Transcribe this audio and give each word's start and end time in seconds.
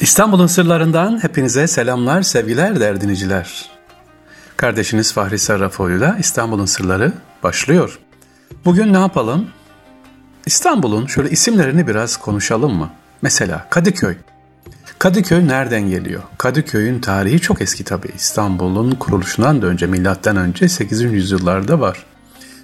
İstanbul'un 0.00 0.46
sırlarından 0.46 1.22
hepinize 1.22 1.66
selamlar, 1.66 2.22
sevgiler 2.22 2.80
derdiniciler. 2.80 3.70
Kardeşiniz 4.56 5.12
Fahri 5.12 5.38
Sarrafoğlu'yla 5.38 6.16
İstanbul'un 6.18 6.66
sırları 6.66 7.12
başlıyor. 7.42 7.98
Bugün 8.64 8.92
ne 8.92 8.98
yapalım? 8.98 9.48
İstanbul'un 10.46 11.06
şöyle 11.06 11.30
isimlerini 11.30 11.86
biraz 11.86 12.16
konuşalım 12.16 12.74
mı? 12.74 12.90
Mesela 13.22 13.66
Kadıköy. 13.70 14.16
Kadıköy 14.98 15.48
nereden 15.48 15.88
geliyor? 15.88 16.22
Kadıköy'ün 16.38 17.00
tarihi 17.00 17.40
çok 17.40 17.62
eski 17.62 17.84
tabii. 17.84 18.10
İstanbul'un 18.16 18.90
kuruluşundan 18.90 19.62
da 19.62 19.66
önce, 19.66 19.86
milattan 19.86 20.36
önce 20.36 20.68
8. 20.68 21.00
yüzyıllarda 21.00 21.80
var. 21.80 22.06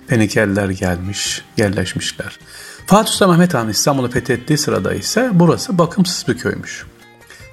Fenikeliler 0.07 0.69
gelmiş, 0.69 1.45
yerleşmişler. 1.57 2.39
Fatih 2.87 3.13
Sultan 3.13 3.31
Mehmet 3.31 3.55
Han 3.55 3.69
İstanbul'u 3.69 4.11
fethettiği 4.11 4.59
sırada 4.59 4.95
ise 4.95 5.31
burası 5.33 5.79
bakımsız 5.79 6.29
bir 6.29 6.39
köymüş. 6.39 6.85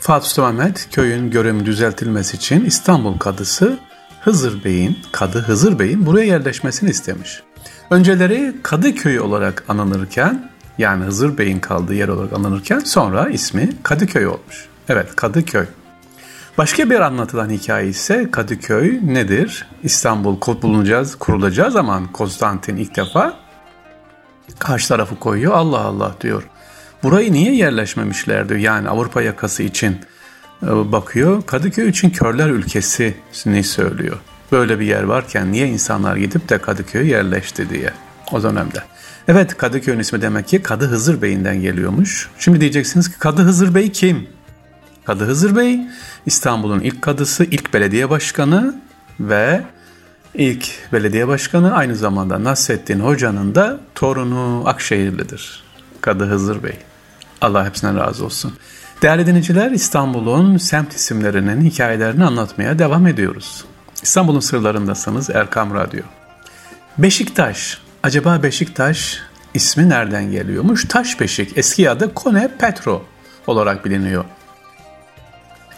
Fatih 0.02 0.28
Sultan 0.28 0.56
Mehmet 0.56 0.88
köyün 0.92 1.32
görünümü 1.32 1.66
düzeltilmesi 1.66 2.38
için 2.38 2.66
İstanbul 2.66 3.18
kadısı 3.18 3.80
Hızır 4.22 4.64
Bey'in, 4.64 4.98
kadı 5.12 5.40
Hızır 5.40 5.80
Bey'in 5.80 6.06
buraya 6.06 6.26
yerleşmesini 6.26 6.90
istemiş. 6.90 7.44
Önceleri 7.90 8.56
Kadıköy 8.64 9.20
olarak 9.20 9.64
anılırken 9.68 10.52
yani 10.78 11.06
Hızır 11.06 11.38
Bey'in 11.38 11.60
kaldığı 11.60 11.94
yer 11.94 12.08
olarak 12.08 12.34
anılırken 12.34 12.80
sonra 12.80 13.30
ismi 13.30 13.70
Kadıköy 13.84 14.28
olmuş. 14.28 14.66
Evet 14.90 15.16
Kadıköy. 15.16 15.66
Başka 16.58 16.90
bir 16.90 17.00
anlatılan 17.00 17.50
hikaye 17.50 17.88
ise 17.88 18.32
Kadıköy 18.32 19.00
nedir? 19.04 19.68
İstanbul 19.84 20.38
bulunacağız, 20.62 21.16
kurulacağı 21.16 21.72
zaman 21.72 22.08
Konstantin 22.08 22.78
ilk 22.78 22.96
defa 22.96 23.34
karşı 24.60 24.88
tarafı 24.88 25.20
koyuyor. 25.20 25.54
Allah 25.54 25.80
Allah 25.80 26.16
diyor. 26.22 26.44
Burayı 27.04 27.34
niye 27.34 27.56
yerleşmemişler 27.56 28.50
diyor. 28.50 28.60
Yani 28.60 28.90
Avrupa 28.90 29.22
yakası 29.22 29.64
için 29.64 29.98
e, 30.64 30.68
bakıyor. 30.68 31.46
Kadıköy 31.46 31.90
için 31.90 32.10
körler 32.10 32.50
ülkesini 32.50 33.64
söylüyor. 33.64 34.18
Böyle 34.52 34.80
bir 34.80 34.86
yer 34.86 35.04
varken 35.04 35.52
niye 35.52 35.68
insanlar 35.68 36.16
gidip 36.16 36.50
de 36.50 36.58
Kadıköy'e 36.58 37.08
yerleşti 37.08 37.70
diye 37.70 37.94
o 38.32 38.44
dönemde. 38.44 38.84
Evet 39.28 39.58
Kadıköy'ün 39.58 40.00
ismi 40.00 40.22
demek 40.22 40.48
ki 40.48 40.64
Kadı 40.64 40.88
Hızır 40.88 41.22
Bey'inden 41.22 41.62
geliyormuş. 41.62 42.30
Şimdi 42.40 42.62
diyeceksiniz 42.62 43.12
ki 43.12 43.20
Kadı 43.20 43.42
Hızır 43.42 43.76
Bey 43.76 43.92
kim? 43.92 44.28
Kadı 45.06 45.26
Hızır 45.26 45.56
Bey 45.56 45.80
İstanbul'un 46.26 46.80
ilk 46.80 47.02
kadısı, 47.02 47.44
ilk 47.44 47.74
belediye 47.74 48.10
başkanı 48.10 48.76
ve 49.20 49.62
ilk 50.34 50.94
belediye 50.94 51.28
başkanı 51.28 51.76
aynı 51.76 51.96
zamanda 51.96 52.44
Nasrettin 52.44 53.00
Hoca'nın 53.00 53.56
da 53.56 53.80
torunu 53.96 54.64
Akşehirlidir. 54.66 55.64
Kadı 56.02 56.26
Hızır 56.26 56.64
Bey. 56.64 56.74
Allah 57.42 57.66
hepsinden 57.66 57.98
razı 57.98 58.26
olsun. 58.26 58.54
Değerli 59.02 59.28
dinleyiciler 59.28 59.72
İstanbul'un 59.72 60.58
semt 60.58 60.94
isimlerinin 60.94 61.62
hikayelerini 61.62 62.26
anlatmaya 62.26 62.80
devam 62.80 63.08
ediyoruz. 63.08 63.66
İstanbul'un 64.04 64.40
sırlarındasınız 64.40 65.30
Erkam 65.30 65.74
Radyo. 65.74 66.02
Beşiktaş. 66.98 67.82
Acaba 68.04 68.44
Beşiktaş 68.44 69.20
ismi 69.54 69.90
nereden 69.90 70.32
geliyormuş? 70.32 70.86
Taş 70.88 71.20
Beşik. 71.20 71.58
Eski 71.58 71.90
adı 71.90 72.14
Kone 72.14 72.52
Petro 72.60 73.06
olarak 73.48 73.86
biliniyor. 73.86 74.26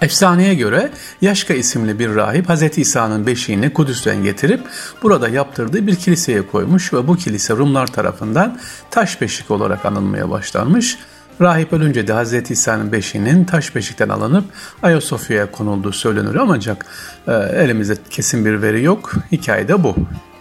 Efsaneye 0.02 0.56
göre 0.56 0.92
Yaşka 1.22 1.54
isimli 1.54 2.00
bir 2.00 2.16
rahip 2.16 2.50
Hz. 2.50 2.78
İsa'nın 2.78 3.28
beşiğini 3.28 3.74
Kudüs'ten 3.74 4.24
getirip 4.24 4.62
burada 5.04 5.30
yaptırdığı 5.30 5.88
bir 5.88 5.96
kiliseye 5.96 6.48
koymuş 6.48 6.94
ve 6.94 7.08
bu 7.08 7.18
kilise 7.18 7.54
Rumlar 7.54 7.88
tarafından 7.88 8.60
taş 8.92 9.22
beşik 9.22 9.52
olarak 9.52 9.86
anılmaya 9.86 10.30
başlanmış. 10.30 10.98
Rahip 11.42 11.74
ölünce 11.74 12.08
de 12.08 12.14
Hz. 12.14 12.52
İsa'nın 12.52 12.92
beşiğinin 12.92 13.46
taş 13.46 13.76
beşikten 13.76 14.10
alınıp 14.10 14.46
Ayasofya'ya 14.84 15.52
konulduğu 15.52 15.92
söylenir 15.92 16.36
ancak 16.36 16.86
e, 17.28 17.32
elimizde 17.34 17.96
kesin 18.10 18.46
bir 18.46 18.62
veri 18.62 18.84
yok. 18.84 19.14
Hikaye 19.32 19.68
de 19.68 19.84
bu. 19.84 19.96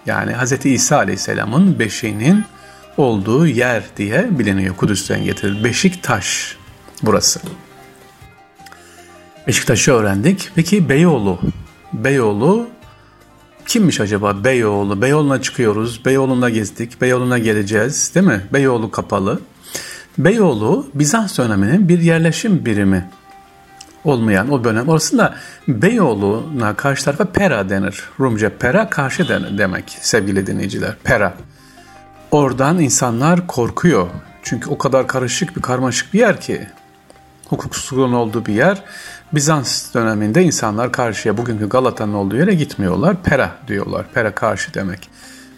Yani 0.06 0.32
Hz. 0.32 0.66
İsa 0.66 0.96
Aleyhisselam'ın 0.96 1.78
beşiğinin 1.78 2.44
olduğu 2.96 3.46
yer 3.46 3.82
diye 3.96 4.26
biliniyor. 4.38 4.76
Kudüs'ten 4.76 5.24
getirildi. 5.24 5.64
Beşik 5.64 6.02
taş 6.02 6.56
burası. 7.02 7.40
Beşiktaş'ı 9.46 9.92
öğrendik. 9.92 10.50
Peki 10.54 10.88
Beyoğlu. 10.88 11.40
Beyoğlu 11.92 12.68
kimmiş 13.66 14.00
acaba 14.00 14.44
Beyoğlu? 14.44 15.02
Beyoğlu'na 15.02 15.42
çıkıyoruz. 15.42 16.04
Beyoğlu'na 16.04 16.50
gezdik. 16.50 17.00
Beyoğlu'na 17.00 17.38
geleceğiz 17.38 18.14
değil 18.14 18.26
mi? 18.26 18.40
Beyoğlu 18.52 18.90
kapalı. 18.90 19.40
Beyoğlu 20.18 20.86
Bizans 20.94 21.38
döneminin 21.38 21.88
bir 21.88 22.00
yerleşim 22.00 22.64
birimi 22.64 23.08
olmayan 24.04 24.50
o 24.50 24.64
dönem. 24.64 24.88
Orasında 24.88 25.34
Beyoğlu'na 25.68 26.74
karşı 26.74 27.04
tarafa 27.04 27.24
Pera 27.24 27.70
denir. 27.70 28.04
Rumca 28.20 28.58
Pera 28.58 28.90
karşı 28.90 29.28
denir 29.28 29.58
demek 29.58 29.98
sevgili 30.00 30.46
dinleyiciler. 30.46 30.96
Pera. 31.04 31.34
Oradan 32.30 32.78
insanlar 32.78 33.46
korkuyor. 33.46 34.08
Çünkü 34.42 34.70
o 34.70 34.78
kadar 34.78 35.06
karışık 35.06 35.56
bir 35.56 35.62
karmaşık 35.62 36.14
bir 36.14 36.18
yer 36.18 36.40
ki 36.40 36.66
hukuksuzluğun 37.46 38.12
olduğu 38.12 38.46
bir 38.46 38.54
yer. 38.54 38.82
Bizans 39.34 39.94
döneminde 39.94 40.42
insanlar 40.42 40.92
karşıya 40.92 41.36
bugünkü 41.36 41.68
Galata'nın 41.68 42.14
olduğu 42.14 42.36
yere 42.36 42.54
gitmiyorlar. 42.54 43.22
Pera 43.22 43.50
diyorlar. 43.68 44.06
Pera 44.14 44.34
karşı 44.34 44.74
demek. 44.74 45.10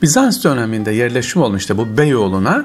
Bizans 0.03 0.45
döneminde 0.45 0.91
yerleşim 0.91 1.43
olmuştu 1.43 1.79
bu 1.79 1.97
Beyoğlu'na 1.97 2.65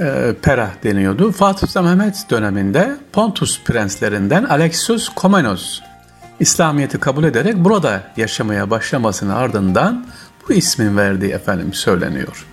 e, 0.00 0.34
Pera 0.42 0.70
deniyordu. 0.84 1.32
Fatih 1.32 1.66
Sultan 1.66 1.84
Mehmet 1.84 2.26
döneminde 2.30 2.96
Pontus 3.12 3.64
prenslerinden 3.64 4.44
Alexios 4.44 5.08
Komnenos 5.08 5.80
İslamiyet'i 6.40 6.98
kabul 6.98 7.24
ederek 7.24 7.56
burada 7.56 8.02
yaşamaya 8.16 8.70
başlamasının 8.70 9.34
ardından 9.34 10.06
bu 10.48 10.52
ismin 10.52 10.96
verdiği 10.96 11.32
efendim 11.32 11.72
söyleniyor. 11.72 12.46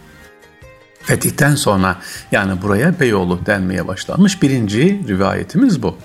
Fetihten 1.02 1.56
sonra 1.56 1.96
yani 2.32 2.62
buraya 2.62 3.00
Beyoğlu 3.00 3.46
denmeye 3.46 3.88
başlanmış 3.88 4.42
birinci 4.42 5.02
rivayetimiz 5.08 5.84
bu. 5.84 5.98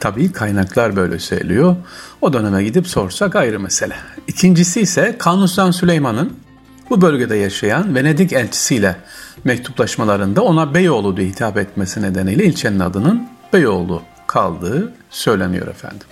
Tabii 0.00 0.32
kaynaklar 0.32 0.96
böyle 0.96 1.18
söylüyor. 1.18 1.76
O 2.20 2.32
döneme 2.32 2.64
gidip 2.64 2.88
sorsak 2.88 3.36
ayrı 3.36 3.60
mesele. 3.60 3.96
İkincisi 4.26 4.80
ise 4.80 5.16
Kanuni 5.18 5.72
Süleyman'ın 5.72 6.32
bu 6.90 7.00
bölgede 7.00 7.36
yaşayan 7.36 7.94
Venedik 7.94 8.32
elçisiyle 8.32 8.96
mektuplaşmalarında 9.44 10.42
ona 10.42 10.74
Beyoğlu 10.74 11.16
diye 11.16 11.28
hitap 11.28 11.56
etmesi 11.56 12.02
nedeniyle 12.02 12.44
ilçenin 12.44 12.80
adının 12.80 13.28
Beyoğlu 13.52 14.02
kaldığı 14.26 14.92
söyleniyor 15.10 15.66
efendim. 15.66 16.06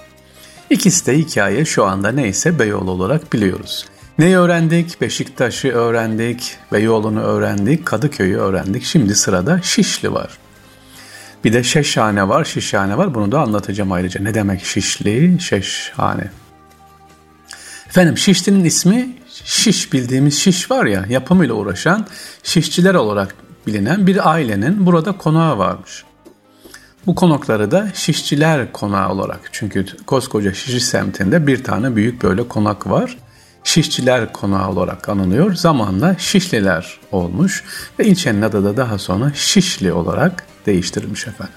İkisi 0.71 1.07
de 1.07 1.19
hikaye 1.19 1.65
şu 1.65 1.85
anda 1.85 2.09
neyse 2.13 2.59
Beyoğlu 2.59 2.91
olarak 2.91 3.33
biliyoruz. 3.33 3.87
Neyi 4.19 4.37
öğrendik? 4.37 5.01
Beşiktaş'ı 5.01 5.69
öğrendik, 5.69 6.57
Beyoğlu'nu 6.73 7.21
öğrendik, 7.21 7.87
Kadıköy'ü 7.87 8.37
öğrendik. 8.37 8.85
Şimdi 8.85 9.15
sırada 9.15 9.61
Şişli 9.63 10.13
var. 10.13 10.39
Bir 11.45 11.53
de 11.53 11.63
Şeşhane 11.63 12.29
var, 12.29 12.45
Şişhane 12.45 12.99
var. 12.99 13.15
Bunu 13.15 13.33
da 13.33 13.41
anlatacağım 13.41 13.93
ayrıca. 13.93 14.21
Ne 14.21 14.35
demek 14.35 14.65
Şişli, 14.65 15.41
Şeşhane? 15.41 16.31
Efendim 17.89 18.19
Şişli'nin 18.19 18.65
ismi 18.65 19.09
Şiş 19.45 19.93
bildiğimiz 19.93 20.39
Şiş 20.39 20.71
var 20.71 20.87
ya 20.87 21.05
yapımıyla 21.09 21.55
uğraşan 21.55 22.07
şişçiler 22.43 22.95
olarak 22.95 23.35
bilinen 23.67 24.07
bir 24.07 24.31
ailenin 24.31 24.87
burada 24.87 25.13
konağı 25.13 25.59
varmış. 25.59 26.05
Bu 27.07 27.15
konakları 27.15 27.71
da 27.71 27.89
Şişçiler 27.95 28.73
Konağı 28.73 29.13
olarak 29.13 29.41
çünkü 29.53 29.87
koskoca 30.07 30.55
Şişli 30.55 30.81
semtinde 30.81 31.47
bir 31.47 31.65
tane 31.65 31.97
büyük 31.97 32.23
böyle 32.23 32.49
konak 32.49 32.91
var. 32.91 33.19
Şişçiler 33.65 34.33
Konağı 34.33 34.69
olarak 34.71 35.09
anılıyor. 35.09 35.55
Zamanla 35.55 36.17
Şişliler 36.19 36.99
olmuş 37.13 37.65
ve 37.99 38.05
ilçenin 38.05 38.43
adı 38.43 38.65
da 38.65 38.77
daha 38.77 38.99
sonra 38.99 39.33
Şişli 39.35 39.93
olarak 39.93 40.47
değiştirilmiş 40.67 41.27
efendim. 41.27 41.55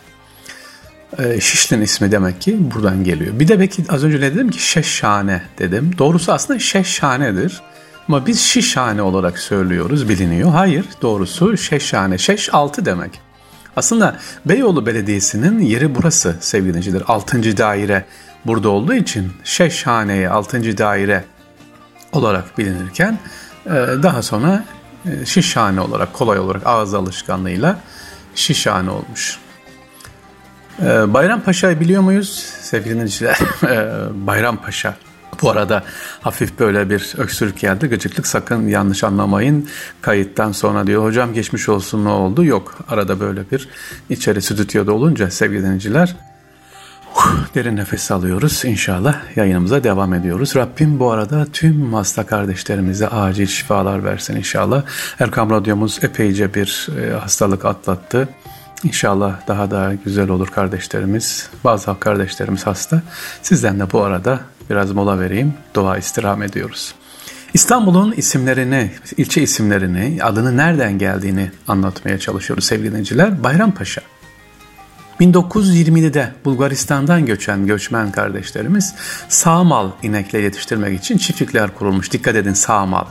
Ee, 1.20 1.42
Şişli'nin 1.42 1.82
ismi 1.82 2.12
demek 2.12 2.42
ki 2.42 2.58
buradan 2.74 3.04
geliyor. 3.04 3.40
Bir 3.40 3.48
de 3.48 3.60
belki 3.60 3.84
az 3.90 4.04
önce 4.04 4.18
ne 4.18 4.34
dedim 4.36 4.50
ki 4.50 4.62
Şeşhane 4.62 5.42
dedim. 5.60 5.92
Doğrusu 5.98 6.32
aslında 6.32 6.60
Şeşhane'dir. 6.60 7.62
Ama 8.08 8.26
biz 8.26 8.40
Şişhane 8.40 9.02
olarak 9.02 9.40
söylüyoruz 9.40 10.10
biliniyor. 10.10 10.52
Hayır 10.52 10.86
doğrusu 11.02 11.58
Şeşhane. 11.58 12.18
Şeş 12.18 12.54
altı 12.54 12.86
demek. 12.86 13.22
Aslında 13.76 14.18
Beyoğlu 14.46 14.86
Belediyesi'nin 14.86 15.60
yeri 15.60 15.96
burası 15.96 16.36
sevgili 16.40 16.70
dinleyiciler. 16.70 17.04
6. 17.08 17.58
daire 17.58 18.06
burada 18.46 18.70
olduğu 18.70 18.94
için 18.94 19.32
Şeşhane'ye 19.44 20.30
6. 20.30 20.78
daire 20.78 21.24
olarak 22.12 22.58
bilinirken 22.58 23.20
e, 23.66 23.70
daha 24.04 24.22
sonra 24.22 24.64
e, 25.06 25.26
Şişhane 25.26 25.82
olarak 25.82 26.14
kolay 26.14 26.40
olarak 26.40 26.68
ağız 26.68 26.94
alışkanlığıyla 26.94 27.80
Şişhane 28.36 28.90
olmuş. 28.90 29.40
E, 30.82 31.14
Bayrampaşa'yı 31.14 31.80
biliyor 31.80 32.02
muyuz 32.02 32.30
sevgili 32.62 32.94
dinleyiciler? 32.94 33.40
Bayrampaşa. 34.14 34.96
Bu 35.42 35.50
arada 35.52 35.84
hafif 36.22 36.60
böyle 36.60 36.90
bir 36.90 37.14
öksürük 37.18 37.60
geldi. 37.60 37.88
Gıcıklık 37.88 38.28
sakın 38.28 38.68
yanlış 38.68 39.04
anlamayın. 39.04 39.70
Kayıttan 40.02 40.52
sonra 40.52 40.88
diyor 40.88 41.04
hocam 41.04 41.34
geçmiş 41.34 41.70
olsun 41.70 42.06
ne 42.06 42.10
oldu? 42.10 42.46
Yok 42.46 42.78
arada 42.88 43.20
böyle 43.20 43.52
bir 43.52 43.70
içeri 44.10 44.42
stüdyoda 44.42 44.94
olunca 44.94 45.32
sevgili 45.32 45.64
dinleyiciler 45.64 46.16
Derin 47.56 47.76
nefes 47.76 48.12
alıyoruz. 48.12 48.66
İnşallah 48.66 49.38
yayınımıza 49.38 49.84
devam 49.84 50.14
ediyoruz. 50.14 50.56
Rabbim 50.56 51.00
bu 51.00 51.12
arada 51.12 51.46
tüm 51.54 51.94
hasta 51.94 52.26
kardeşlerimize 52.26 53.08
acil 53.08 53.48
şifalar 53.48 54.04
versin 54.04 54.36
inşallah. 54.36 54.84
Erkam 55.20 55.50
Radyomuz 55.50 56.00
epeyce 56.04 56.54
bir 56.54 56.88
e, 57.02 57.12
hastalık 57.12 57.66
atlattı. 57.66 58.30
İnşallah 58.84 59.48
daha 59.48 59.72
da 59.72 59.94
güzel 60.06 60.30
olur 60.30 60.48
kardeşlerimiz. 60.48 61.50
Bazı 61.64 62.00
kardeşlerimiz 62.00 62.68
hasta. 62.68 63.02
Sizden 63.42 63.80
de 63.80 63.92
bu 63.92 64.04
arada 64.04 64.40
biraz 64.70 64.92
mola 64.92 65.20
vereyim. 65.20 65.54
Dua 65.74 65.98
istirham 65.98 66.44
ediyoruz. 66.44 66.96
İstanbul'un 67.54 68.12
isimlerini, 68.12 68.92
ilçe 69.18 69.42
isimlerini, 69.42 70.20
adını 70.24 70.58
nereden 70.58 70.98
geldiğini 70.98 71.52
anlatmaya 71.68 72.20
çalışıyoruz 72.20 72.66
sevgili 72.66 72.90
dinleyiciler. 72.90 73.44
Bayrampaşa. 73.44 74.02
1920'de 75.20 76.32
Bulgaristan'dan 76.46 77.26
göçen 77.26 77.68
göçmen 77.68 78.12
kardeşlerimiz 78.12 78.96
sağmal 79.30 79.92
inekle 80.04 80.40
yetiştirmek 80.40 81.00
için 81.00 81.18
çiftlikler 81.18 81.74
kurulmuş. 81.74 82.12
Dikkat 82.12 82.36
edin 82.36 82.54
sağmal. 82.54 83.06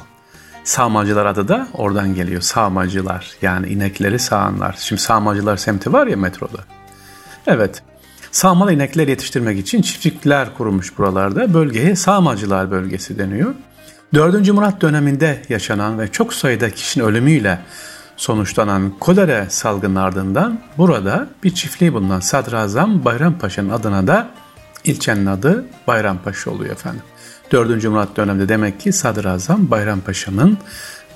Sağmacılar 0.66 1.26
adı 1.26 1.48
da 1.48 1.68
oradan 1.72 2.14
geliyor. 2.14 2.40
Sağmacılar 2.40 3.30
yani 3.42 3.68
inekleri 3.68 4.18
sağanlar. 4.18 4.76
Şimdi 4.78 5.02
sağmacılar 5.02 5.56
semti 5.56 5.92
var 5.92 6.06
ya 6.06 6.16
metroda. 6.16 6.58
Evet. 7.46 7.82
Sağmal 8.30 8.72
inekler 8.72 9.08
yetiştirmek 9.08 9.58
için 9.58 9.82
çiftlikler 9.82 10.54
kurulmuş 10.54 10.98
buralarda. 10.98 11.54
Bölgeye 11.54 11.96
sağmacılar 11.96 12.70
bölgesi 12.70 13.18
deniyor. 13.18 13.54
4. 14.14 14.52
Murat 14.52 14.80
döneminde 14.80 15.42
yaşanan 15.48 15.98
ve 15.98 16.12
çok 16.12 16.34
sayıda 16.34 16.70
kişinin 16.70 17.04
ölümüyle 17.04 17.58
sonuçlanan 18.16 18.92
kolera 19.00 19.50
salgının 19.50 19.96
ardından 19.96 20.60
burada 20.78 21.28
bir 21.44 21.54
çiftliği 21.54 21.92
bulunan 21.92 22.20
Sadrazam 22.20 23.04
Bayrampaşa'nın 23.04 23.70
adına 23.70 24.06
da 24.06 24.30
ilçenin 24.84 25.26
adı 25.26 25.64
Bayrampaşa 25.86 26.50
oluyor 26.50 26.72
efendim. 26.72 27.02
4. 27.52 27.84
Murat 27.84 28.16
döneminde 28.16 28.48
demek 28.48 28.80
ki 28.80 28.92
Sadrazam 28.92 29.70
Bayrampaşa'nın 29.70 30.58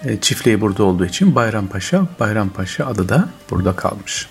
e, 0.05 0.21
çiftliği 0.21 0.61
burada 0.61 0.85
olduğu 0.85 1.05
için 1.05 1.35
Bayrampaşa, 1.35 2.06
Bayrampaşa 2.21 2.87
adı 2.87 3.09
da 3.09 3.29
burada 3.50 3.77
kalmış. 3.77 4.29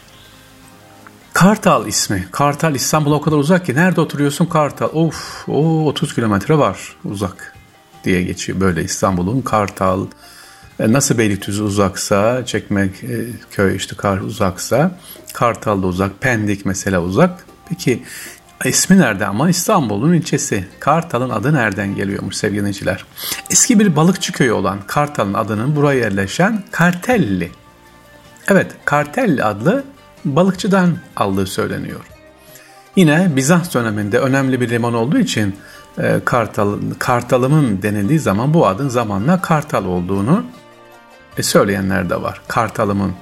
Kartal 1.34 1.88
ismi. 1.88 2.28
Kartal 2.32 2.76
İstanbul 2.76 3.12
o 3.12 3.22
kadar 3.22 3.38
uzak 3.38 3.66
ki 3.66 3.76
nerede 3.76 4.02
oturuyorsun 4.02 4.46
Kartal? 4.46 4.90
Of 4.94 5.46
o 5.48 5.86
30 5.86 6.16
kilometre 6.16 6.58
var 6.58 6.96
uzak 7.06 7.54
diye 8.04 8.24
geçiyor. 8.24 8.60
Böyle 8.60 8.84
İstanbul'un 8.84 9.42
Kartal, 9.42 10.08
e, 10.80 10.94
nasıl 10.94 11.18
Beylikdüzü 11.18 11.64
uzaksa, 11.64 12.46
Çekmek 12.46 13.04
e, 13.58 13.76
işte 13.76 13.96
uzaksa, 14.26 15.00
Kartal 15.34 15.84
da 15.84 15.88
uzak, 15.88 16.22
Pendik 16.22 16.66
mesela 16.66 17.02
uzak. 17.02 17.46
Peki 17.70 18.04
ismi 18.66 18.98
nerede 18.98 19.26
ama 19.26 19.50
İstanbul'un 19.50 20.14
ilçesi. 20.14 20.68
Kartal'ın 20.80 21.30
adı 21.30 21.54
nereden 21.54 21.96
geliyormuş 21.96 22.36
sevgili 22.36 22.60
dinleyiciler? 22.60 23.06
Eski 23.50 23.80
bir 23.80 23.96
balıkçı 23.96 24.34
köyü 24.34 24.52
olan 24.52 24.80
Kartal'ın 24.88 25.34
adının 25.34 25.76
buraya 25.76 26.00
yerleşen 26.00 26.64
Kartelli. 26.72 27.52
Evet 28.48 28.72
Kartelli 28.86 29.44
adlı 29.44 29.84
balıkçıdan 30.26 30.98
aldığı 31.16 31.46
söyleniyor. 31.48 32.00
Yine 32.96 33.36
Bizans 33.36 33.74
döneminde 33.74 34.20
önemli 34.20 34.62
bir 34.62 34.70
liman 34.70 34.94
olduğu 34.94 35.18
için 35.18 35.56
e, 35.98 36.20
Kartal, 36.26 36.80
Kartalımın 37.00 37.82
denildiği 37.82 38.20
zaman 38.20 38.54
bu 38.54 38.68
adın 38.68 38.90
zamanla 38.90 39.42
Kartal 39.42 39.86
olduğunu 39.86 40.44
e, 41.38 41.44
söyleyenler 41.44 42.10
de 42.10 42.22
var. 42.22 42.42
Kartalımın 42.48 43.14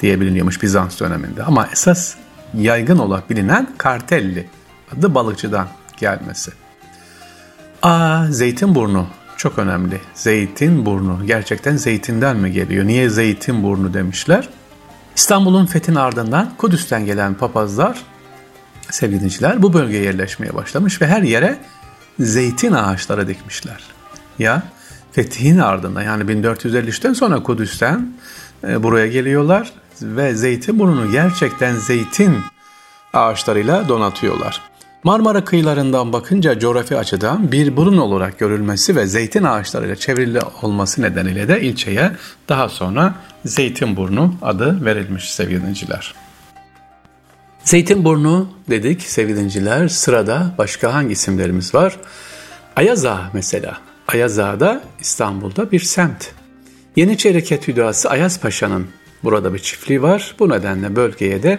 diye 0.00 0.20
biliniyormuş 0.20 0.62
Bizans 0.62 1.00
döneminde. 1.00 1.42
Ama 1.42 1.68
esas 1.72 2.14
yaygın 2.54 2.98
olarak 2.98 3.30
bilinen 3.30 3.68
Kartelli 3.78 4.46
adı 4.96 5.14
balıkçıdan 5.14 5.68
gelmesi. 5.96 6.52
A. 7.82 8.26
Zeytinburnu 8.30 9.06
çok 9.36 9.58
önemli. 9.58 10.00
Zeytinburnu 10.14 11.26
gerçekten 11.26 11.76
zeytinden 11.76 12.36
mi 12.36 12.52
geliyor? 12.52 12.86
Niye 12.86 13.08
Zeytinburnu 13.10 13.94
demişler? 13.94 14.48
İstanbul'un 15.16 15.66
fethin 15.66 15.94
ardından 15.94 16.52
Kudüs'ten 16.58 17.06
gelen 17.06 17.34
papazlar, 17.34 18.02
sevgili 18.90 19.20
dinciler, 19.20 19.62
bu 19.62 19.72
bölgeye 19.72 20.04
yerleşmeye 20.04 20.54
başlamış 20.54 21.02
ve 21.02 21.06
her 21.06 21.22
yere 21.22 21.58
zeytin 22.20 22.72
ağaçları 22.72 23.28
dikmişler. 23.28 23.84
Ya 24.38 24.62
fethin 25.12 25.58
ardından 25.58 26.02
yani 26.02 26.22
1453'ten 26.22 27.12
sonra 27.12 27.42
Kudüs'ten 27.42 28.12
e, 28.68 28.82
buraya 28.82 29.06
geliyorlar 29.06 29.72
ve 30.02 30.34
Zeytinburnu'nu 30.34 31.12
gerçekten 31.12 31.74
zeytin 31.76 32.36
ağaçlarıyla 33.12 33.88
donatıyorlar. 33.88 34.60
Marmara 35.04 35.44
kıyılarından 35.44 36.12
bakınca 36.12 36.58
coğrafi 36.58 36.96
açıdan 36.96 37.52
bir 37.52 37.76
burun 37.76 37.98
olarak 37.98 38.38
görülmesi 38.38 38.96
ve 38.96 39.06
zeytin 39.06 39.42
ağaçlarıyla 39.42 39.96
çevrili 39.96 40.40
olması 40.62 41.02
nedeniyle 41.02 41.48
de 41.48 41.60
ilçeye 41.60 42.12
daha 42.48 42.68
sonra 42.68 43.14
Zeytinburnu 43.44 44.34
adı 44.42 44.84
verilmiş 44.84 45.30
sevgili 45.32 45.66
dinciler. 45.66 46.14
Zeytinburnu 47.64 48.48
dedik 48.70 49.02
sevgili 49.02 49.36
dinciler. 49.36 49.88
Sırada 49.88 50.54
başka 50.58 50.94
hangi 50.94 51.12
isimlerimiz 51.12 51.74
var? 51.74 51.96
Ayaza 52.76 53.30
mesela. 53.32 53.78
Ayazağa'da 54.08 54.82
İstanbul'da 55.00 55.72
bir 55.72 55.80
semt. 55.80 56.26
Yeniçeri 56.96 57.44
Ketüdası 57.44 58.10
Ayaz 58.10 58.40
Paşa'nın 58.40 58.86
burada 59.24 59.54
bir 59.54 59.58
çiftliği 59.58 60.02
var. 60.02 60.34
Bu 60.38 60.48
nedenle 60.48 60.96
bölgeye 60.96 61.42
de 61.42 61.58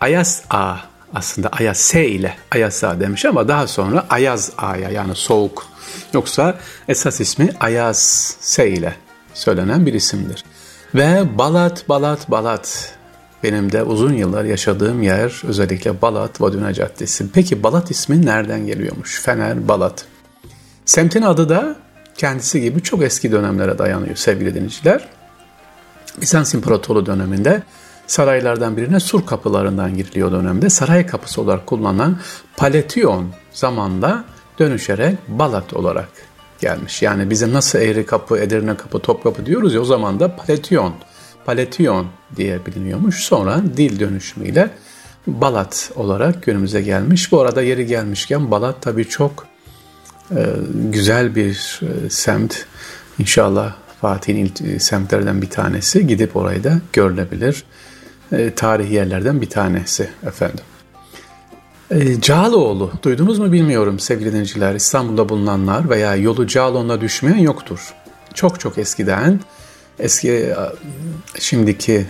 Ayaz 0.00 0.42
A 0.50 0.76
aslında 1.14 1.48
Ayaz 1.48 1.76
S 1.78 2.08
ile 2.08 2.36
Ayaz 2.50 2.84
A 2.84 3.00
demiş 3.00 3.24
ama 3.24 3.48
daha 3.48 3.66
sonra 3.66 4.06
Ayaz 4.10 4.52
A'ya 4.58 4.90
yani 4.90 5.14
soğuk. 5.14 5.66
Yoksa 6.12 6.58
esas 6.88 7.20
ismi 7.20 7.50
Ayaz 7.60 7.98
S 8.40 8.70
ile 8.70 8.94
söylenen 9.34 9.86
bir 9.86 9.94
isimdir. 9.94 10.44
Ve 10.94 11.38
Balat, 11.38 11.88
Balat, 11.88 12.30
Balat 12.30 12.94
benim 13.42 13.72
de 13.72 13.82
uzun 13.82 14.12
yıllar 14.12 14.44
yaşadığım 14.44 15.02
yer 15.02 15.42
özellikle 15.46 16.02
Balat, 16.02 16.40
Vaduna 16.40 16.72
Caddesi. 16.72 17.32
Peki 17.32 17.62
Balat 17.62 17.90
ismi 17.90 18.26
nereden 18.26 18.66
geliyormuş? 18.66 19.20
Fener, 19.22 19.68
Balat. 19.68 20.04
Semtin 20.84 21.22
adı 21.22 21.48
da 21.48 21.76
kendisi 22.16 22.60
gibi 22.60 22.82
çok 22.82 23.02
eski 23.02 23.32
dönemlere 23.32 23.78
dayanıyor 23.78 24.16
sevgili 24.16 24.54
dinleyiciler. 24.54 25.08
Bizans 26.20 26.54
İmparatorluğu 26.54 27.06
döneminde 27.06 27.62
saraylardan 28.06 28.76
birine 28.76 29.00
sur 29.00 29.26
kapılarından 29.26 29.96
giriliyor 29.96 30.32
dönemde. 30.32 30.70
Saray 30.70 31.06
kapısı 31.06 31.40
olarak 31.42 31.66
kullanılan 31.66 32.18
Paletion 32.56 33.26
zamanla 33.52 34.24
dönüşerek 34.58 35.18
Balat 35.28 35.74
olarak 35.74 36.08
gelmiş. 36.60 37.02
Yani 37.02 37.30
bize 37.30 37.52
nasıl 37.52 37.78
Eğri 37.78 38.06
Kapı, 38.06 38.38
Edirne 38.38 38.76
Kapı, 38.76 38.98
Topkapı 38.98 39.46
diyoruz 39.46 39.74
ya 39.74 39.80
o 39.80 39.84
zaman 39.84 40.20
da 40.20 40.36
Paletion, 40.36 40.94
Paletion 41.44 42.06
diye 42.36 42.66
biliniyormuş. 42.66 43.24
Sonra 43.24 43.62
dil 43.76 44.00
dönüşümüyle 44.00 44.70
Balat 45.26 45.92
olarak 45.96 46.42
günümüze 46.42 46.82
gelmiş. 46.82 47.32
Bu 47.32 47.40
arada 47.40 47.62
yeri 47.62 47.86
gelmişken 47.86 48.50
Balat 48.50 48.76
tabii 48.80 49.08
çok 49.08 49.46
e, 50.30 50.46
güzel 50.72 51.34
bir 51.34 51.80
e, 51.82 52.10
semt. 52.10 52.66
İnşallah 53.18 53.74
Fatih'in 54.00 54.36
ilk 54.36 54.60
e, 54.60 54.78
semtlerden 54.78 55.42
bir 55.42 55.50
tanesi. 55.50 56.06
Gidip 56.06 56.36
orayı 56.36 56.64
da 56.64 56.80
görülebilir. 56.92 57.64
E, 58.32 58.54
tarihi 58.54 58.94
yerlerden 58.94 59.40
bir 59.40 59.50
tanesi 59.50 60.10
efendim. 60.26 60.64
E, 61.90 62.20
Cağaloğlu 62.20 62.92
duydunuz 63.02 63.38
mu 63.38 63.52
bilmiyorum 63.52 63.98
sevgili 63.98 64.30
dinleyiciler. 64.30 64.74
İstanbul'da 64.74 65.28
bulunanlar 65.28 65.90
veya 65.90 66.16
yolu 66.16 66.46
Cağaloğlu'na 66.46 67.00
düşmeyen 67.00 67.38
yoktur. 67.38 67.94
Çok 68.34 68.60
çok 68.60 68.78
eskiden 68.78 69.40
eski 69.98 70.54
şimdiki 71.38 72.06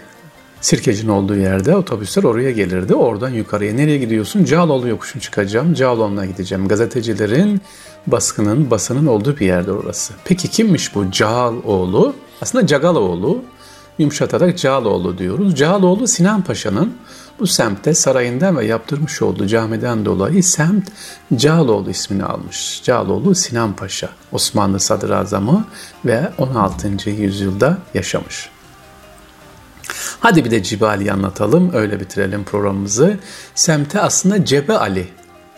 Sirkeci'nin 0.60 1.10
olduğu 1.10 1.36
yerde 1.36 1.76
otobüsler 1.76 2.24
oraya 2.24 2.50
gelirdi. 2.50 2.94
Oradan 2.94 3.30
yukarıya 3.30 3.74
nereye 3.74 3.98
gidiyorsun? 3.98 4.44
Cağaloğlu 4.44 4.88
yokuşun 4.88 5.20
çıkacağım. 5.20 5.74
Cağaloğlu'na 5.74 6.26
gideceğim. 6.26 6.68
Gazetecilerin 6.68 7.60
baskının, 8.06 8.70
basının 8.70 9.06
olduğu 9.06 9.36
bir 9.36 9.46
yerde 9.46 9.72
orası. 9.72 10.12
Peki 10.24 10.48
kimmiş 10.48 10.94
bu 10.94 11.10
Cağaloğlu? 11.10 12.14
Aslında 12.40 12.66
Cagaloğlu. 12.66 13.42
Yumuşatarak 13.98 14.58
Cağaloğlu 14.58 15.18
diyoruz. 15.18 15.56
Cağaloğlu 15.56 16.06
Sinan 16.06 16.42
Paşa'nın 16.44 16.94
bu 17.40 17.46
semtte 17.46 17.94
sarayından 17.94 18.56
ve 18.56 18.66
yaptırmış 18.66 19.22
olduğu 19.22 19.46
camiden 19.46 20.04
dolayı 20.04 20.44
semt 20.44 20.88
Cağaloğlu 21.36 21.90
ismini 21.90 22.24
almış. 22.24 22.82
Cağaloğlu 22.84 23.34
Sinan 23.34 23.72
Paşa, 23.72 24.08
Osmanlı 24.32 24.80
sadrazamı 24.80 25.64
ve 26.04 26.30
16. 26.38 27.10
yüzyılda 27.10 27.78
yaşamış. 27.94 28.50
Hadi 30.20 30.44
bir 30.44 30.50
de 30.50 30.62
Cibali'yi 30.62 31.12
anlatalım, 31.12 31.70
öyle 31.74 32.00
bitirelim 32.00 32.44
programımızı. 32.44 33.16
Semte 33.54 34.00
aslında 34.00 34.44
Cebe 34.44 34.72
Ali 34.72 35.08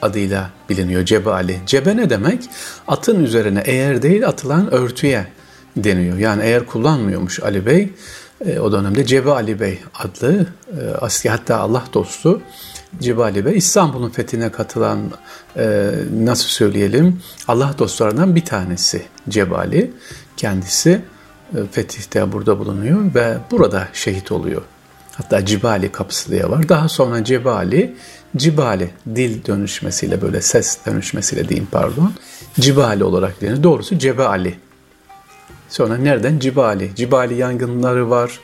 adıyla 0.03 0.51
biliniyor 0.69 1.05
Cebe 1.05 1.31
Ali. 1.31 1.61
Cebe 1.67 1.97
ne 1.97 2.11
demek? 2.11 2.43
Atın 2.89 3.25
üzerine 3.25 3.63
eğer 3.65 4.03
değil 4.03 4.29
atılan 4.29 4.75
örtüye 4.75 5.27
deniyor. 5.77 6.19
Yani 6.19 6.43
eğer 6.43 6.67
kullanmıyormuş 6.67 7.41
Ali 7.41 7.67
Bey, 7.67 7.93
e, 8.47 8.59
o 8.59 8.73
dönemde 8.73 9.07
Cebe 9.07 9.31
Ali 9.31 9.61
Bey 9.61 9.79
adlı 9.95 10.47
e, 10.81 10.95
aski 11.01 11.31
hatta 11.31 11.57
Allah 11.57 11.85
dostu 11.95 12.43
Cibali 13.01 13.45
Bey 13.45 13.57
İstanbul'un 13.57 14.11
fethine 14.11 14.53
katılan 14.53 14.99
e, 15.57 15.91
nasıl 16.17 16.49
söyleyelim 16.49 17.21
Allah 17.49 17.75
dostlarından 17.79 18.37
bir 18.37 18.45
tanesi 18.45 19.03
Cebali. 19.29 19.91
Kendisi 20.37 20.91
e, 20.91 21.01
fetihte 21.73 22.33
burada 22.33 22.59
bulunuyor 22.59 23.15
ve 23.15 23.37
burada 23.51 23.89
şehit 23.93 24.33
oluyor. 24.33 24.63
Hatta 25.13 25.45
Cibali 25.45 25.93
kapısı 25.93 26.31
diye 26.31 26.51
var. 26.51 26.69
Daha 26.69 26.89
sonra 26.89 27.25
Cebali, 27.25 27.95
Cibali 28.37 28.91
dil 29.15 29.47
dönüşmesiyle 29.47 30.23
böyle 30.23 30.41
ses 30.41 30.79
dönüşmesiyle 30.87 31.49
diyeyim 31.49 31.69
pardon. 31.71 32.13
Cibali 32.61 33.05
olarak 33.05 33.41
denir. 33.41 33.63
Doğrusu 33.63 33.99
Cebali. 33.99 34.55
Sonra 35.69 35.97
nereden? 35.97 36.39
Cibali. 36.39 36.91
Cibali 36.97 37.35
yangınları 37.35 38.11
var. 38.11 38.41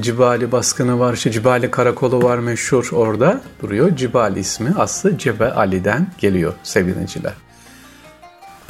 Cibali 0.00 0.52
baskını 0.52 1.00
var. 1.00 1.14
İşte 1.14 1.30
Cibali 1.30 1.70
karakolu 1.70 2.22
var 2.22 2.38
meşhur 2.38 2.88
orada 2.92 3.40
duruyor. 3.62 3.96
Cibali 3.96 4.40
ismi 4.40 4.74
aslı 4.78 5.18
Cebe 5.18 5.52
Ali'den 5.52 6.08
geliyor 6.18 6.52
sevgiliciler. 6.62 7.32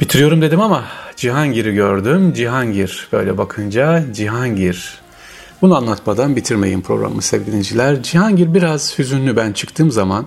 Bitiriyorum 0.01 0.41
dedim 0.41 0.61
ama 0.61 0.85
Cihangir'i 1.15 1.73
gördüm. 1.73 2.33
Cihangir 2.33 3.07
böyle 3.11 3.37
bakınca 3.37 4.05
Cihangir. 4.13 4.99
Bunu 5.61 5.75
anlatmadan 5.75 6.35
bitirmeyin 6.35 6.81
programı 6.81 7.21
sevgiliciler. 7.21 8.03
Cihangir 8.03 8.53
biraz 8.53 8.99
hüzünlü 8.99 9.35
ben 9.35 9.53
çıktığım 9.53 9.91
zaman. 9.91 10.25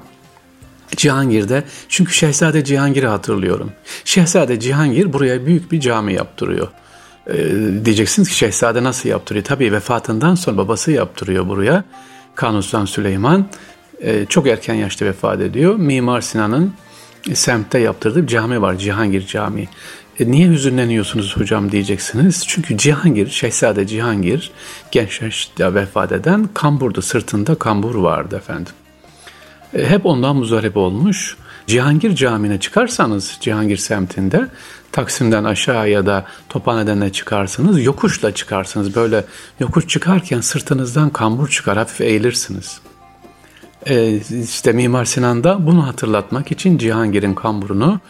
Cihangir'de 0.96 1.64
çünkü 1.88 2.12
Şehzade 2.12 2.64
Cihangir'i 2.64 3.06
hatırlıyorum. 3.06 3.72
Şehzade 4.04 4.60
Cihangir 4.60 5.12
buraya 5.12 5.46
büyük 5.46 5.72
bir 5.72 5.80
cami 5.80 6.14
yaptırıyor. 6.14 6.68
Ee, 7.26 7.34
diyeceksiniz 7.84 8.28
ki 8.28 8.36
Şehzade 8.36 8.84
nasıl 8.84 9.08
yaptırıyor? 9.08 9.44
Tabii 9.44 9.72
vefatından 9.72 10.34
sonra 10.34 10.56
babası 10.56 10.92
yaptırıyor 10.92 11.48
buraya. 11.48 11.84
Kanuni 12.34 12.86
Süleyman 12.86 13.46
e, 14.00 14.26
çok 14.26 14.48
erken 14.48 14.74
yaşta 14.74 15.06
vefat 15.06 15.40
ediyor. 15.40 15.76
Mimar 15.76 16.20
Sinan'ın 16.20 16.72
semtte 17.34 17.78
yaptırdığı 17.78 18.26
cami 18.26 18.62
var 18.62 18.78
Cihangir 18.78 19.26
Camii. 19.26 19.68
E, 20.20 20.30
niye 20.30 20.48
hüzünleniyorsunuz 20.48 21.36
hocam 21.36 21.72
diyeceksiniz. 21.72 22.44
Çünkü 22.46 22.78
Cihangir, 22.78 23.28
Şehzade 23.28 23.86
Cihangir 23.86 24.50
genç 24.90 25.22
yaşta 25.22 25.74
vefat 25.74 26.12
eden 26.12 26.48
kamburdu. 26.54 27.02
Sırtında 27.02 27.54
kambur 27.54 27.94
vardı 27.94 28.36
efendim. 28.36 28.72
E, 29.74 29.86
hep 29.86 30.06
ondan 30.06 30.36
muzdarip 30.36 30.76
olmuş. 30.76 31.36
Cihangir 31.66 32.14
Camii'ne 32.14 32.60
çıkarsanız 32.60 33.38
Cihangir 33.40 33.76
semtinde 33.76 34.48
Taksim'den 34.92 35.44
aşağı 35.44 35.90
ya 35.90 36.06
da 36.06 36.26
Tophane'den 36.48 37.10
çıkarsınız 37.10 37.84
yokuşla 37.84 38.34
çıkarsınız. 38.34 38.96
Böyle 38.96 39.24
yokuş 39.60 39.88
çıkarken 39.88 40.40
sırtınızdan 40.40 41.10
kambur 41.10 41.48
çıkar 41.48 41.78
hafif 41.78 42.00
eğilirsiniz. 42.00 42.80
Ee, 43.86 44.20
işte 44.42 44.72
Mimar 44.72 45.04
Sinan 45.04 45.44
da 45.44 45.66
bunu 45.66 45.86
hatırlatmak 45.86 46.52
için 46.52 46.78
Cihangir'in 46.78 47.34
kamburunu 47.34 48.00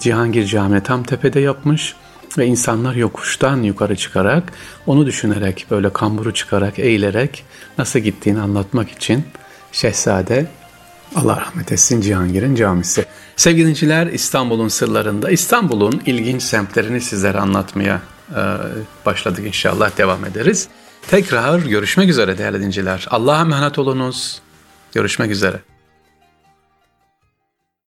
Cihangir 0.00 0.46
Camii 0.46 0.82
tam 0.82 1.02
tepede 1.02 1.40
yapmış 1.40 1.94
ve 2.38 2.46
insanlar 2.46 2.94
yokuştan 2.94 3.62
yukarı 3.62 3.96
çıkarak 3.96 4.52
onu 4.86 5.06
düşünerek 5.06 5.66
böyle 5.70 5.92
kamburu 5.92 6.34
çıkarak 6.34 6.78
eğilerek 6.78 7.44
nasıl 7.78 7.98
gittiğini 7.98 8.40
anlatmak 8.40 8.90
için 8.90 9.24
Şehzade 9.72 10.46
Allah 11.16 11.36
rahmet 11.40 11.72
etsin 11.72 12.00
Cihangir'in 12.00 12.54
camisi. 12.54 13.04
Sevgili 13.36 13.68
dinciler 13.68 14.06
İstanbul'un 14.06 14.68
sırlarında 14.68 15.30
İstanbul'un 15.30 16.02
ilginç 16.06 16.42
semtlerini 16.42 17.00
sizlere 17.00 17.38
anlatmaya 17.38 18.00
e, 18.30 18.40
başladık 19.06 19.46
inşallah 19.46 19.98
devam 19.98 20.24
ederiz. 20.24 20.68
Tekrar 21.08 21.58
görüşmek 21.58 22.08
üzere 22.08 22.38
değerli 22.38 22.60
dinciler. 22.60 23.06
Allah'a 23.10 23.40
emanet 23.40 23.78
olunuz. 23.78 24.40
Görüşmek 24.94 25.30
üzere. 25.30 25.60